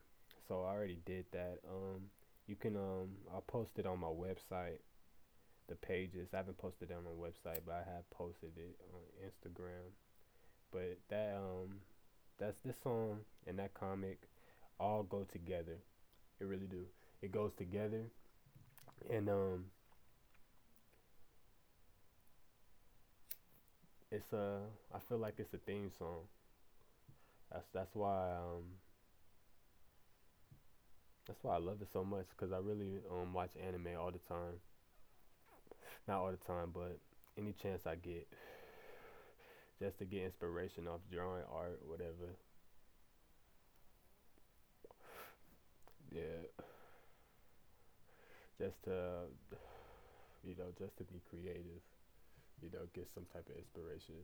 So 0.48 0.63
I 0.63 0.74
already 0.74 1.00
did 1.06 1.25
that. 1.32 1.60
Um, 1.70 2.10
you 2.48 2.56
can 2.56 2.75
um, 2.75 3.10
I'll 3.32 3.46
post 3.48 3.72
it 3.77 3.86
on 3.86 4.00
my 4.00 4.08
website 4.08 4.80
the 5.72 5.78
pages. 5.78 6.28
I 6.34 6.38
haven't 6.38 6.58
posted 6.58 6.92
it 6.92 6.98
on 6.98 7.06
my 7.06 7.28
website, 7.28 7.62
but 7.66 7.75
I 7.75 7.92
have 7.96 8.10
posted 8.12 8.51
it 8.58 8.75
on 8.94 9.01
Instagram. 9.25 9.96
But 10.72 10.98
that 11.10 11.36
um 11.38 11.80
that's 12.38 12.58
this 12.66 12.75
song 12.84 13.20
and 13.48 13.58
that 13.58 13.74
comic 13.74 14.20
all 14.80 15.04
go 15.04 15.25
together. 15.32 15.78
It 16.40 16.46
really 16.46 16.68
do. 16.68 16.86
It 17.22 17.32
goes 17.32 17.54
together. 17.54 18.04
And 19.10 19.30
um 19.30 19.66
it's 24.12 24.34
a 24.34 24.60
I 24.94 25.00
feel 25.08 25.18
like 25.18 25.36
it's 25.38 25.54
a 25.54 25.58
theme 25.58 25.92
song. 25.98 26.28
That's 27.51 27.66
that's 27.74 27.96
why 27.96 28.32
um 28.36 28.63
that's 31.25 31.40
why 31.44 31.56
I 31.56 31.60
love 31.60 31.82
it 31.82 31.88
so 31.94 32.04
much 32.04 32.25
because 32.36 32.51
I 32.51 32.58
really 32.58 33.00
um 33.10 33.34
watch 33.34 33.51
anime 33.66 33.98
all 33.98 34.12
the 34.12 34.20
time 34.20 34.60
not 36.08 36.20
all 36.20 36.31
the 36.31 36.38
time, 36.38 36.72
but 36.74 37.00
any 37.38 37.53
chance 37.53 37.86
I 37.86 37.96
get, 37.96 38.27
just 39.79 39.98
to 40.00 40.05
get 40.05 40.24
inspiration 40.24 40.88
off 40.88 41.01
drawing 41.12 41.43
art, 41.51 41.79
whatever. 41.88 42.38
Yeah, 46.13 46.43
just 48.60 48.84
to, 48.84 49.25
you 50.43 50.55
know, 50.58 50.70
just 50.77 50.98
to 50.98 51.03
be 51.03 51.22
creative, 51.29 51.81
you 52.62 52.70
know, 52.74 52.86
get 52.93 53.08
some 53.13 53.25
type 53.34 53.48
of 53.50 53.58
inspiration. 53.58 54.15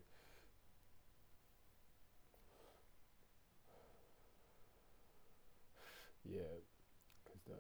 Yeah, 6.26 6.60
cause 7.26 7.42
the 7.48 7.56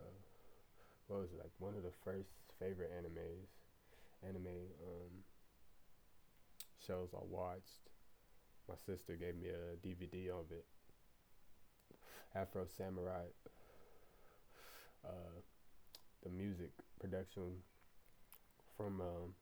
what 1.07 1.21
was 1.21 1.31
it 1.31 1.39
like 1.39 1.55
one 1.59 1.73
of 1.75 1.83
the 1.83 1.95
first 2.03 2.29
favorite 2.59 2.91
animes 2.91 3.56
anime 4.23 4.71
um, 4.81 5.23
shows 6.85 7.09
I 7.13 7.23
watched. 7.27 7.89
My 8.67 8.75
sister 8.85 9.15
gave 9.15 9.35
me 9.35 9.49
a 9.49 9.75
DVD 9.85 10.29
of 10.29 10.51
it. 10.51 10.65
Afro 12.35 12.65
Samurai. 12.77 13.25
Uh, 15.05 15.39
the 16.23 16.29
music 16.29 16.71
production 16.99 17.63
from 18.75 19.01
um, 19.01 19.33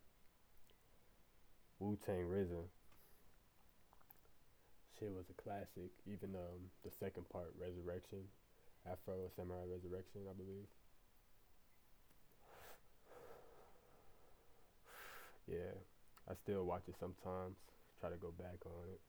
Wu 1.79 1.97
Tang 2.05 2.25
RZA. 2.27 2.63
Shit 4.99 5.11
was 5.11 5.25
a 5.29 5.41
classic. 5.41 5.91
Even 6.05 6.35
um, 6.35 6.71
the 6.83 6.91
second 6.91 7.27
part, 7.29 7.51
Resurrection, 7.59 8.19
Afro 8.89 9.29
Samurai 9.35 9.65
Resurrection, 9.67 10.21
I 10.29 10.33
believe. 10.33 10.67
Yeah, 15.47 15.77
I 16.29 16.33
still 16.33 16.65
watch 16.65 16.87
it 16.87 16.95
sometimes. 16.99 17.57
try 17.99 18.09
to 18.09 18.17
go 18.17 18.33
back 18.37 18.65
on 18.65 18.89
it. 18.89 19.01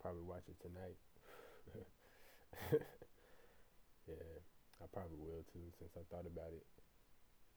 Probably 0.00 0.22
watch 0.22 0.46
it 0.48 0.58
tonight. 0.62 0.98
yeah, 4.08 4.38
I 4.82 4.86
probably 4.92 5.18
will 5.18 5.44
too 5.52 5.70
since 5.78 5.92
I 5.96 6.02
thought 6.10 6.26
about 6.26 6.52
it. 6.54 6.66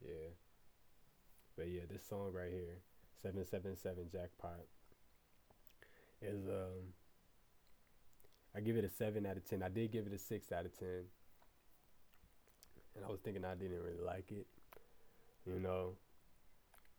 Yeah. 0.01 0.33
But 1.57 1.69
yeah, 1.69 1.85
this 1.89 2.05
song 2.07 2.33
right 2.33 2.51
here, 2.51 2.81
777 3.21 4.09
Jackpot, 4.11 4.65
is 6.21 6.45
um 6.47 6.93
I 8.55 8.61
give 8.61 8.77
it 8.77 8.85
a 8.85 8.89
seven 8.89 9.25
out 9.25 9.35
of 9.37 9.45
ten. 9.47 9.61
I 9.61 9.69
did 9.69 9.91
give 9.91 10.07
it 10.07 10.13
a 10.13 10.17
six 10.17 10.51
out 10.51 10.65
of 10.65 10.77
ten. 10.77 11.03
And 12.95 13.03
I 13.03 13.09
was 13.09 13.19
thinking 13.19 13.43
I 13.43 13.55
didn't 13.55 13.83
really 13.83 14.03
like 14.05 14.31
it. 14.31 14.47
You 15.45 15.59
know. 15.59 15.97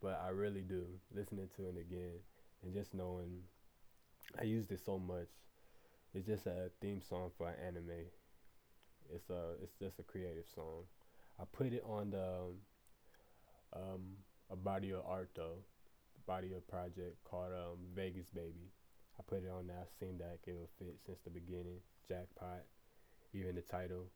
But 0.03 0.21
I 0.25 0.31
really 0.31 0.63
do. 0.63 0.85
Listening 1.15 1.49
to 1.57 1.63
it 1.69 1.77
again 1.81 2.19
and 2.63 2.75
just 2.75 2.95
knowing 2.95 3.43
I 4.39 4.45
used 4.45 4.71
it 4.73 4.81
so 4.85 4.99
much. 4.99 5.29
It's 6.15 6.27
just 6.27 6.47
a 6.47 6.71
theme 6.81 7.01
song 7.03 7.31
for 7.37 7.49
an 7.49 7.55
anime. 7.67 8.07
It's 9.15 9.31
a 9.31 9.55
it's 9.63 9.75
just 9.79 9.99
a 9.99 10.03
creative 10.03 10.47
song. 10.55 10.85
I 11.39 11.45
put 11.53 11.73
it 11.73 11.85
on 11.87 12.11
the 12.11 12.53
um, 13.75 14.17
a 14.51 14.57
body 14.57 14.93
of 14.93 15.03
art 15.07 15.31
though, 15.35 15.59
body 16.27 16.53
of 16.53 16.67
project 16.69 17.23
called 17.25 17.53
um, 17.53 17.79
Vegas 17.95 18.31
Baby. 18.31 18.73
I 19.19 19.23
put 19.27 19.45
it 19.45 19.51
on. 19.51 19.71
I 19.71 19.85
seen 19.99 20.19
that 20.19 20.39
it 20.47 20.55
would 20.55 20.69
fit 20.79 20.97
since 21.05 21.19
the 21.25 21.31
beginning. 21.31 21.81
Jackpot, 22.09 22.63
even 23.35 23.55
the 23.55 23.63
title. 23.63 24.07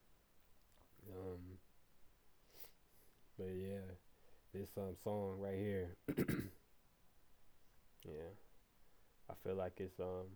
Um, 1.10 1.58
but 3.38 3.48
yeah, 3.54 3.96
this 4.52 4.70
um 4.76 4.96
song 5.04 5.36
right 5.38 5.56
here. 5.56 5.96
yeah, 8.04 8.30
I 9.28 9.34
feel 9.44 9.54
like 9.54 9.74
it's 9.78 9.98
um, 10.00 10.26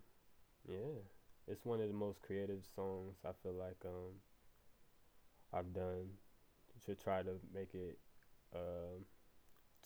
yeah, 0.68 1.02
it's 1.48 1.64
one 1.64 1.80
of 1.80 1.88
the 1.88 1.94
most 1.94 2.22
creative 2.22 2.62
songs 2.76 3.16
I 3.24 3.30
feel 3.42 3.54
like 3.54 3.78
um 3.84 4.14
I've 5.52 5.72
done 5.72 6.10
to 6.86 6.94
try 6.94 7.22
to 7.22 7.32
make 7.52 7.74
it 7.74 7.98
um 8.54 9.04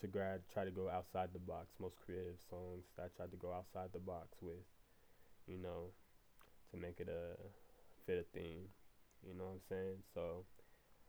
to 0.01 0.07
grad 0.07 0.41
try 0.53 0.65
to 0.65 0.71
go 0.71 0.89
outside 0.91 1.31
the 1.33 1.39
box. 1.39 1.69
Most 1.81 1.97
creative 2.05 2.37
songs 2.51 2.85
I 2.99 3.09
tried 3.17 3.31
to 3.31 3.37
go 3.39 3.53
outside 3.53 3.91
the 3.93 3.99
box 3.99 4.29
with, 4.43 4.63
you 5.47 5.59
know, 5.59 5.91
to 6.71 6.77
make 6.77 7.01
it 7.01 7.09
a 7.09 7.37
fit 8.05 8.19
a 8.19 8.39
theme. 8.39 8.69
You 9.27 9.35
know 9.35 9.45
what 9.45 9.53
I'm 9.53 9.61
saying? 9.69 9.97
So 10.15 10.45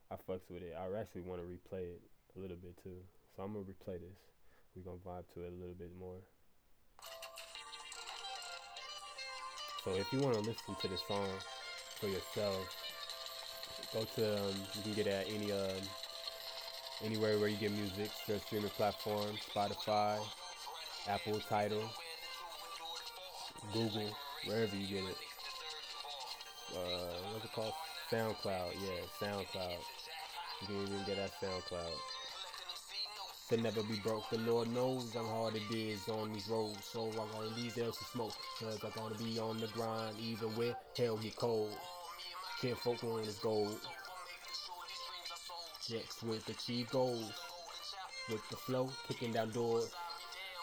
I 0.09 0.15
fucks 0.15 0.49
with 0.49 0.63
it. 0.63 0.73
I 0.73 0.99
actually 0.99 1.21
want 1.21 1.41
to 1.41 1.47
replay 1.47 1.83
it 1.83 2.01
a 2.35 2.39
little 2.39 2.57
bit 2.57 2.75
too. 2.83 2.97
So 3.35 3.43
I'm 3.43 3.53
gonna 3.53 3.65
replay 3.65 3.99
this. 3.99 4.19
We're 4.75 4.83
gonna 4.83 4.97
vibe 5.05 5.25
to 5.33 5.41
it 5.41 5.53
a 5.53 5.59
little 5.59 5.75
bit 5.77 5.89
more. 5.99 6.17
So 9.83 9.91
if 9.95 10.11
you 10.11 10.19
want 10.19 10.35
to 10.35 10.41
listen 10.41 10.75
to 10.81 10.87
the 10.87 10.97
song 11.07 11.29
for 11.99 12.07
yourself, 12.07 12.67
go 13.93 14.05
to 14.15 14.37
um, 14.37 14.55
you 14.75 14.83
can 14.83 14.93
get 14.93 15.07
it 15.07 15.11
at 15.11 15.27
any 15.33 15.51
um, 15.51 15.87
anywhere 17.03 17.39
where 17.39 17.47
you 17.47 17.57
get 17.57 17.71
music, 17.71 18.11
your 18.27 18.39
streaming 18.39 18.69
platform, 18.71 19.37
Spotify, 19.55 20.19
Apple 21.07 21.39
Tidal, 21.47 21.89
Google, 23.73 24.11
wherever 24.45 24.75
you 24.75 24.87
get 24.87 25.09
it. 25.09 25.17
Uh, 26.75 27.31
what's 27.31 27.45
it 27.45 27.51
called? 27.53 27.73
SoundCloud, 28.11 28.73
yeah, 28.81 29.27
SoundCloud. 29.27 29.79
You 30.61 30.67
can 30.67 30.75
even 30.83 31.05
get 31.05 31.15
that 31.17 31.31
SoundCloud. 31.41 32.18
To 33.49 33.57
never 33.57 33.81
be 33.81 33.95
broke, 34.03 34.29
the 34.29 34.37
Lord 34.37 34.71
knows 34.71 35.15
I'm 35.15 35.25
hard 35.25 35.55
it 35.55 35.75
is 35.75 36.07
on 36.07 36.31
these 36.31 36.47
roads. 36.49 36.85
So 36.85 37.09
I 37.09 37.15
gotta 37.15 37.55
leave 37.55 37.73
there 37.73 37.89
to 37.89 38.03
smoke, 38.13 38.35
cause 38.59 38.79
I 38.83 38.89
gotta 38.89 39.15
be 39.15 39.39
on 39.39 39.59
the 39.59 39.65
grind, 39.67 40.15
even 40.21 40.49
when 40.49 40.75
hell 40.95 41.17
get 41.17 41.35
cold. 41.35 41.71
Can't 42.61 42.77
focus 42.77 43.03
on 43.03 43.23
his 43.23 43.39
gold. 43.39 43.79
Next 45.91 46.21
with 46.21 46.45
the 46.45 46.51
achieve 46.51 46.91
goals. 46.91 47.33
With 48.29 48.47
the 48.51 48.55
flow, 48.55 48.91
kicking 49.07 49.33
down 49.33 49.49
doors. 49.49 49.89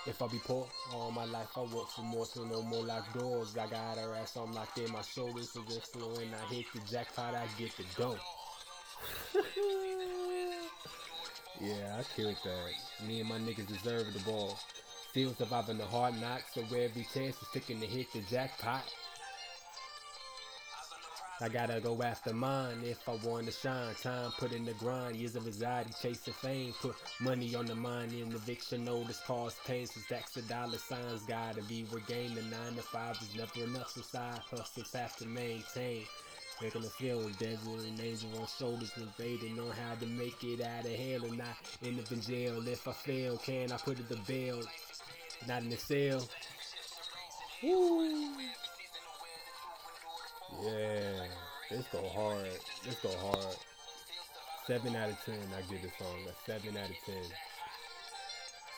If 0.07 0.23
I 0.23 0.29
be 0.29 0.39
poor, 0.39 0.69
all 0.93 1.11
my 1.11 1.25
life 1.25 1.51
I 1.57 1.63
work 1.63 1.89
for 1.89 2.03
more, 2.03 2.25
so 2.25 2.45
no 2.45 2.63
more 2.63 2.85
locked 2.85 3.13
doors. 3.19 3.57
I 3.57 3.67
got 3.67 3.99
her 3.99 4.15
ass 4.15 4.37
on 4.37 4.55
locked 4.55 4.79
in 4.79 4.93
my 4.93 5.03
shoulders, 5.03 5.51
so 5.51 5.61
just 5.69 5.97
when 5.97 6.29
I 6.33 6.55
hit 6.55 6.67
the 6.73 6.81
jackpot, 6.89 7.35
I 7.35 7.49
get 7.59 7.73
the 7.77 7.85
dough. 7.97 8.17
yeah, 11.61 11.99
I 11.99 12.03
killed 12.15 12.37
that. 12.45 13.07
Me 13.07 13.21
and 13.21 13.29
my 13.29 13.39
niggas 13.39 13.67
deserve 13.67 14.13
the 14.13 14.21
ball. 14.21 14.57
Still 15.11 15.35
surviving 15.35 15.79
the 15.79 15.87
hard 15.87 16.21
knocks, 16.21 16.55
so 16.55 16.61
every 16.63 17.07
chance 17.15 17.41
is 17.41 17.49
taking 17.53 17.81
to 17.81 17.87
hit 17.87 18.13
the 18.13 18.21
jackpot. 18.31 18.85
I 21.39 21.51
gotta 21.51 21.81
go 21.81 22.03
after 22.03 22.33
mine 22.33 22.79
if 22.83 23.07
I 23.07 23.13
wanna 23.23 23.53
shine. 23.53 23.95
Time 24.03 24.33
put 24.39 24.53
in 24.53 24.65
the 24.65 24.73
grind, 24.73 25.17
years 25.17 25.37
of 25.37 25.47
anxiety, 25.47 25.91
chasing 26.03 26.33
fame. 26.33 26.75
Put 26.81 26.97
money 27.21 27.55
on 27.55 27.67
the 27.67 27.75
mind 27.75 28.15
in 28.15 28.35
eviction 28.35 28.85
notice, 28.85 29.21
cause 29.27 29.55
pain. 29.67 29.87
So 29.87 30.01
stacks 30.01 30.37
of 30.39 30.49
dollar 30.49 30.79
signs 30.79 31.23
gotta 31.25 31.61
be 31.63 31.85
regained. 31.93 32.39
The 32.39 32.43
nine 32.43 32.75
to 32.77 32.83
five 32.83 33.17
is 33.21 33.35
never 33.37 33.69
enough, 33.69 33.91
so 33.91 34.01
side 34.01 34.41
hustles 34.51 34.93
have 34.93 35.15
to 35.17 35.27
maintain. 35.27 36.05
Making 36.63 36.85
a 36.85 36.89
feel 36.89 37.29
devil 37.39 37.75
and 37.81 38.01
angel 38.01 38.31
on 38.41 38.47
shoulders 38.47 38.91
invading 38.97 39.61
on 39.61 39.71
how 39.73 39.95
to 39.95 40.07
make 40.07 40.43
it 40.43 40.63
out 40.63 40.87
of 40.87 40.91
hell 40.91 41.29
and 41.29 41.37
not 41.37 41.57
end 41.85 42.01
up 42.01 42.11
in 42.11 42.21
jail. 42.23 42.67
If 42.67 42.89
I 42.89 42.93
fail, 42.93 43.37
can 43.37 43.73
I 43.73 43.77
put 43.77 44.01
it 44.01 44.09
the 44.09 44.17
bail? 44.27 44.63
Not 45.47 45.63
in 45.63 45.69
the 45.69 45.77
cell. 45.77 46.27
Woo. 47.63 48.31
Yeah, 50.63 51.27
this 51.71 51.87
go 51.93 52.09
hard. 52.09 52.49
This 52.85 52.97
go 53.03 53.11
hard. 53.11 53.57
Seven 54.67 54.97
out 54.97 55.11
of 55.11 55.19
ten, 55.25 55.39
I 55.57 55.61
give 55.71 55.83
this 55.83 55.93
song 55.99 56.17
a 56.27 56.51
seven 56.51 56.77
out 56.77 56.89
of 56.89 56.97
ten. 57.05 57.23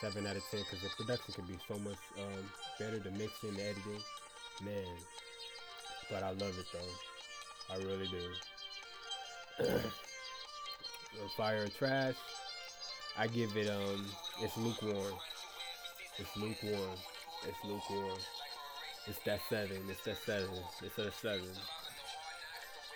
Seven 0.01 0.27
out 0.27 0.35
of 0.35 0.43
ten, 0.51 0.59
because 0.59 0.81
the 0.81 1.03
production 1.03 1.33
could 1.33 1.47
be 1.47 1.57
so 1.67 1.79
much 1.79 1.97
um, 2.17 2.49
better. 2.77 2.99
The 2.99 3.11
mixing, 3.11 3.53
the 3.53 3.63
editing, 3.63 4.03
man. 4.63 4.97
But 6.11 6.23
I 6.23 6.31
love 6.31 6.59
it 6.59 6.65
though. 6.73 7.18
I 7.71 7.77
really 7.77 8.07
do. 8.07 9.65
Fire 11.37 11.63
or 11.63 11.67
trash. 11.67 12.15
I 13.17 13.27
give 13.27 13.55
it 13.55 13.69
um. 13.69 14.05
It's 14.41 14.57
lukewarm. 14.57 15.13
It's 16.17 16.37
lukewarm. 16.37 16.97
It's 17.47 17.63
lukewarm. 17.63 18.19
It's 19.07 19.19
that 19.25 19.39
seven. 19.49 19.77
It's 19.89 20.03
that 20.03 20.17
seven. 20.25 20.49
It's 20.83 20.97
a 20.97 21.11
seven. 21.11 21.49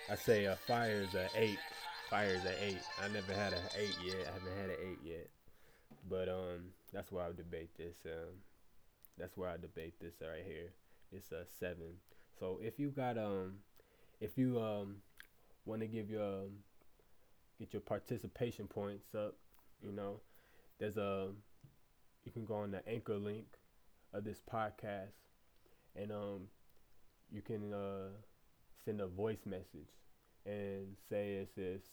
I 0.09 0.15
say 0.15 0.47
uh, 0.47 0.55
fire's 0.67 1.13
a 1.15 1.27
eight. 1.35 1.59
Fire's 2.09 2.43
a 2.45 2.63
eight. 2.63 2.81
I 3.01 3.07
never 3.07 3.33
had 3.33 3.53
an 3.53 3.63
eight 3.77 3.95
yet. 4.05 4.27
I 4.27 4.33
haven't 4.33 4.57
had 4.61 4.69
an 4.69 4.75
eight 4.83 4.99
yet. 5.03 5.29
But 6.09 6.29
um, 6.29 6.71
that's 6.91 7.11
why 7.11 7.25
I 7.25 7.31
debate 7.31 7.71
this. 7.77 7.95
Um, 8.05 8.35
that's 9.17 9.37
where 9.37 9.49
I 9.49 9.57
debate 9.57 9.95
this 10.01 10.15
right 10.21 10.43
here. 10.45 10.73
It's 11.11 11.31
a 11.31 11.45
seven. 11.59 11.97
So 12.39 12.59
if 12.61 12.79
you 12.79 12.89
got 12.89 13.17
um, 13.17 13.59
if 14.23 14.37
you 14.37 14.57
um, 14.59 14.95
want 15.65 15.81
to 15.81 15.87
give 15.87 16.09
your 16.09 16.23
um, 16.23 16.51
get 17.59 17.73
your 17.73 17.81
participation 17.81 18.67
points 18.67 19.13
up, 19.13 19.35
you 19.81 19.91
know, 19.91 20.21
there's 20.79 20.95
a 20.95 21.27
you 22.23 22.31
can 22.31 22.45
go 22.45 22.55
on 22.55 22.71
the 22.71 22.87
anchor 22.87 23.17
link 23.17 23.47
of 24.13 24.23
this 24.23 24.41
podcast 24.51 25.19
and 25.95 26.11
um, 26.11 26.47
you 27.29 27.41
can 27.41 27.73
uh, 27.73 28.07
send 28.85 29.01
a 29.01 29.07
voice 29.07 29.45
message 29.45 29.91
and 30.45 30.95
say 31.09 31.35
if 31.35 31.57
it's 31.57 31.87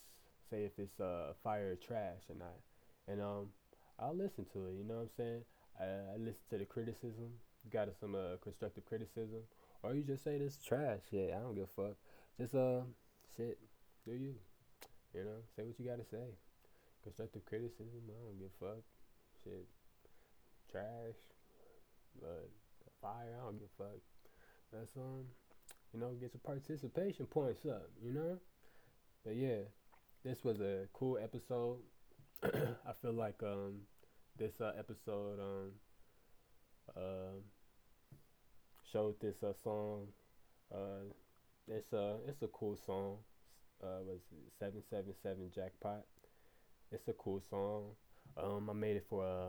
say 0.49 0.63
if 0.65 0.79
it's 0.79 1.01
uh, 1.01 1.33
fire 1.43 1.73
or 1.73 1.77
trash 1.77 2.23
or 2.29 2.37
not, 2.37 2.61
and 3.09 3.21
um, 3.21 3.49
I'll 3.99 4.17
listen 4.17 4.47
to 4.53 4.67
it. 4.67 4.75
You 4.79 4.85
know 4.85 4.95
what 4.95 5.01
I'm 5.03 5.11
saying? 5.17 5.43
I, 5.81 6.15
I 6.15 6.17
listen 6.17 6.43
to 6.51 6.59
the 6.59 6.65
criticism. 6.65 7.33
You 7.65 7.71
got 7.73 7.89
some 7.99 8.15
uh, 8.15 8.37
constructive 8.41 8.87
criticism, 8.87 9.43
or 9.83 9.95
you 9.95 10.03
just 10.05 10.23
say 10.23 10.39
this 10.39 10.59
trash. 10.65 11.01
Yeah, 11.11 11.37
I 11.37 11.41
don't 11.41 11.55
give 11.57 11.65
a 11.65 11.83
fuck. 11.83 11.97
Just 12.41 12.55
uh, 12.55 12.81
shit, 13.37 13.59
do 14.07 14.13
you? 14.13 14.33
You 15.13 15.25
know, 15.25 15.45
say 15.55 15.65
what 15.65 15.79
you 15.79 15.85
gotta 15.85 16.09
say. 16.11 16.25
Constructive 17.03 17.45
criticism, 17.45 18.01
I 18.09 18.25
don't 18.25 18.39
give 18.39 18.49
a 18.49 18.65
fuck. 18.65 18.85
Shit, 19.45 19.67
trash, 20.73 21.21
but 22.19 22.49
fire. 23.03 23.37
I 23.39 23.45
don't 23.45 23.59
give 23.59 23.69
a 23.79 23.83
fuck. 23.83 24.01
That's 24.73 24.97
um, 24.97 25.27
you 25.93 26.01
know, 26.01 26.13
get 26.19 26.33
your 26.33 26.41
participation 26.43 27.27
points 27.27 27.67
up. 27.67 27.91
You 28.03 28.15
know, 28.15 28.39
but 29.23 29.37
yeah, 29.37 29.69
this 30.25 30.43
was 30.43 30.63
a 30.63 30.87
cool 30.95 31.19
episode. 31.23 31.81
I 32.43 32.93
feel 33.03 33.13
like 33.13 33.43
um, 33.43 33.81
this 34.39 34.63
uh, 34.63 34.73
episode 34.79 35.41
um, 35.41 35.73
uh, 36.97 37.37
showed 38.91 39.21
this 39.21 39.43
uh, 39.43 39.53
song. 39.63 40.07
Uh, 40.75 41.05
it's 41.69 41.93
a 41.93 42.17
it's 42.27 42.43
a 42.43 42.49
cool 42.49 42.77
song. 42.87 43.17
Uh, 43.83 44.03
was 44.07 44.21
seven 44.59 44.83
seven 44.91 45.15
seven 45.23 45.51
jackpot. 45.55 46.05
It's 46.93 47.09
a 47.09 47.15
cool 47.15 47.41
song. 47.49 47.93
Um, 48.37 48.69
I 48.69 48.73
made 48.75 48.97
it 48.97 49.07
for 49.09 49.25
a 49.25 49.49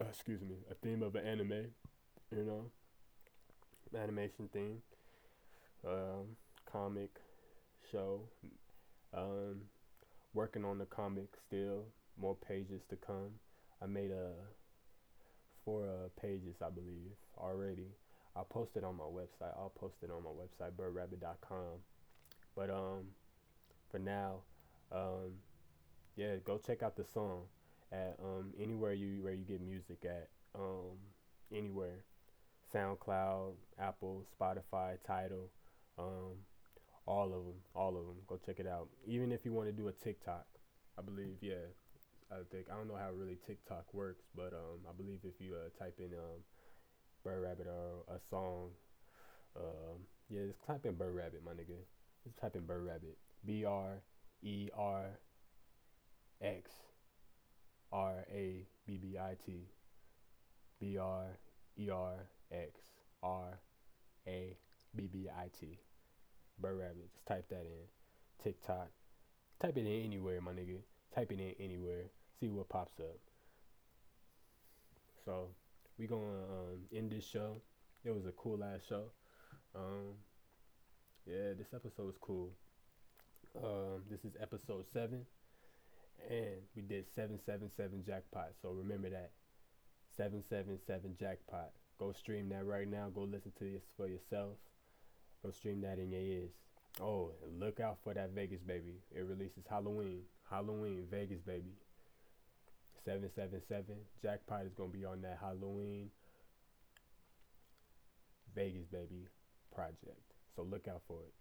uh, 0.00 0.08
excuse 0.08 0.40
me 0.42 0.56
a 0.70 0.74
theme 0.74 1.02
of 1.02 1.14
an 1.14 1.26
anime 1.26 1.66
you 2.36 2.44
know. 2.44 2.70
animation 3.96 4.48
theme, 4.52 4.82
um, 5.86 6.36
comic 6.70 7.10
show. 7.90 8.20
Um, 9.12 9.62
working 10.32 10.64
on 10.64 10.78
the 10.78 10.86
comic 10.86 11.28
still. 11.46 11.84
More 12.20 12.36
pages 12.36 12.82
to 12.90 12.96
come. 12.96 13.30
I 13.82 13.86
made 13.86 14.10
a 14.10 14.30
four 15.64 15.84
uh, 15.84 16.08
pages, 16.20 16.56
I 16.64 16.70
believe, 16.70 17.12
already. 17.38 17.88
I'll 18.36 18.44
post 18.44 18.76
it 18.76 18.84
on 18.84 18.96
my 18.96 19.04
website. 19.04 19.56
I'll 19.56 19.72
post 19.74 19.96
it 20.02 20.10
on 20.10 20.24
my 20.24 20.30
website, 20.30 20.72
birdrabbit.com. 20.72 21.78
But 22.56 22.70
um, 22.70 23.08
for 23.90 23.98
now, 23.98 24.42
um, 24.90 25.34
yeah, 26.16 26.36
go 26.44 26.58
check 26.58 26.82
out 26.82 26.96
the 26.96 27.04
song 27.04 27.42
at 27.92 28.16
um, 28.22 28.52
anywhere 28.60 28.92
you 28.92 29.22
where 29.22 29.32
you 29.32 29.44
get 29.44 29.60
music 29.60 30.04
at. 30.04 30.28
Um, 30.54 30.98
anywhere, 31.52 32.04
SoundCloud, 32.72 33.54
Apple, 33.78 34.24
Spotify, 34.38 34.98
Tidal, 35.06 35.50
um, 35.98 36.36
all 37.06 37.26
of 37.26 37.44
them, 37.44 37.60
all 37.74 37.96
of 37.96 38.06
them. 38.06 38.16
Go 38.26 38.38
check 38.44 38.60
it 38.60 38.66
out. 38.66 38.88
Even 39.06 39.32
if 39.32 39.44
you 39.44 39.52
want 39.52 39.68
to 39.68 39.72
do 39.72 39.88
a 39.88 39.92
TikTok, 39.92 40.46
I 40.98 41.02
believe, 41.02 41.36
yeah, 41.40 41.66
I 42.30 42.36
think 42.50 42.66
I 42.72 42.76
don't 42.76 42.88
know 42.88 42.96
how 42.96 43.10
really 43.12 43.38
TikTok 43.46 43.92
works, 43.92 44.24
but 44.34 44.52
um, 44.52 44.80
I 44.88 44.92
believe 44.96 45.20
if 45.24 45.40
you 45.40 45.54
uh, 45.54 45.68
type 45.78 45.98
in 45.98 46.12
um, 46.14 46.42
Bird 47.24 47.42
Rabbit 47.42 47.66
or 47.66 48.14
a 48.14 48.18
song, 48.30 48.68
um, 49.56 50.00
yeah, 50.28 50.42
just 50.46 50.64
type 50.66 50.84
in 50.84 50.94
Bird 50.94 51.14
Rabbit, 51.14 51.42
my 51.44 51.52
nigga. 51.52 51.78
Just 52.24 52.38
type 52.38 52.54
in 52.54 52.66
Bird 52.66 52.86
Rabbit. 52.86 53.16
B 53.44 53.64
R 53.64 54.02
E 54.42 54.68
R 54.76 55.04
X 56.42 56.70
R 57.92 58.24
A 58.32 58.66
B 58.86 58.98
B 58.98 59.18
I 59.18 59.36
T. 59.44 59.68
B 60.80 60.98
R 60.98 61.38
E 61.78 61.90
R 61.90 62.14
X 62.52 62.80
R 63.22 63.58
A 64.26 64.56
B 64.94 65.08
B 65.12 65.28
I 65.28 65.48
T. 65.58 65.78
Bird 66.60 66.78
Rabbit. 66.78 67.10
Just 67.12 67.26
type 67.26 67.48
that 67.48 67.60
in. 67.60 67.86
TikTok. 68.42 68.88
Type 69.60 69.76
it 69.76 69.86
in 69.86 70.04
anywhere, 70.04 70.40
my 70.40 70.52
nigga. 70.52 70.78
Type 71.14 71.32
it 71.32 71.40
in 71.40 71.64
anywhere. 71.64 72.04
See 72.40 72.48
what 72.48 72.68
pops 72.68 72.98
up. 73.00 73.18
So 75.24 75.48
we 75.98 76.06
gonna 76.06 76.22
um, 76.22 76.78
end 76.94 77.10
this 77.10 77.26
show. 77.26 77.60
It 78.04 78.14
was 78.14 78.26
a 78.26 78.32
cool 78.32 78.62
ass 78.62 78.80
show. 78.88 79.04
Um, 79.74 80.14
yeah, 81.26 81.54
this 81.56 81.68
episode 81.74 82.06
was 82.06 82.18
cool. 82.20 82.50
Um, 83.56 84.02
this 84.10 84.24
is 84.24 84.36
episode 84.40 84.84
seven, 84.92 85.24
and 86.28 86.56
we 86.74 86.82
did 86.82 87.06
seven 87.14 87.38
seven 87.46 87.70
seven 87.76 88.02
jackpot. 88.04 88.50
So 88.60 88.70
remember 88.70 89.10
that 89.10 89.30
seven 90.16 90.42
seven 90.48 90.78
seven 90.86 91.16
jackpot. 91.18 91.70
Go 91.98 92.12
stream 92.12 92.48
that 92.48 92.66
right 92.66 92.90
now. 92.90 93.08
Go 93.14 93.22
listen 93.22 93.52
to 93.58 93.64
this 93.64 93.84
for 93.96 94.08
yourself. 94.08 94.56
Go 95.44 95.52
stream 95.52 95.80
that 95.82 95.98
in 95.98 96.10
your 96.10 96.20
ears. 96.20 96.50
Oh, 97.00 97.32
look 97.58 97.80
out 97.80 97.98
for 98.02 98.14
that 98.14 98.30
Vegas 98.30 98.62
baby. 98.62 98.94
It 99.12 99.26
releases 99.26 99.64
Halloween. 99.68 100.22
Halloween, 100.48 101.06
Vegas 101.10 101.40
baby. 101.40 101.72
777. 103.04 103.96
Jackpot 104.22 104.64
is 104.66 104.72
going 104.74 104.90
to 104.90 104.96
be 104.96 105.04
on 105.04 105.20
that 105.22 105.38
Halloween 105.40 106.10
Vegas 108.54 108.86
baby 108.90 109.28
project. 109.74 110.20
So 110.56 110.62
look 110.62 110.88
out 110.88 111.02
for 111.06 111.18
it. 111.20 111.34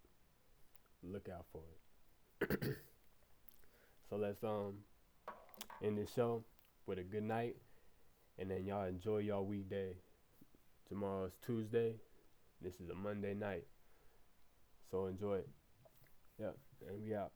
Look 1.04 1.30
out 1.30 1.46
for 1.52 1.62
it. 2.42 2.60
so 4.10 4.16
let's 4.16 4.44
um 4.44 4.74
end 5.84 5.98
this 5.98 6.12
show 6.14 6.44
with 6.86 6.98
a 7.00 7.04
good 7.04 7.24
night 7.24 7.56
and 8.40 8.50
then 8.50 8.66
y'all 8.66 8.86
enjoy 8.86 9.20
y'all 9.20 9.46
weekday. 9.46 9.94
Tomorrow's 10.90 11.32
Tuesday. 11.46 11.96
This 12.62 12.74
is 12.76 12.90
a 12.90 12.96
Monday 12.96 13.34
night. 13.34 13.66
So 14.92 15.06
enjoy 15.06 15.36
it. 15.36 15.50
Yeah, 16.40 16.52
and 16.88 17.04
we 17.04 17.16
out. 17.16 17.32